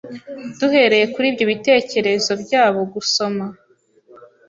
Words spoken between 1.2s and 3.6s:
ibyo bitekerezo byabo gusoma